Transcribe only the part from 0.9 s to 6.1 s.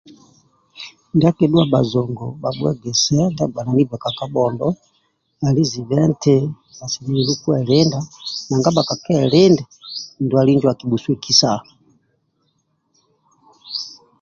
Ndia akidhu bhazongo bhabhuegesebe ndia gbananibe ka ka kabhondo ali zibe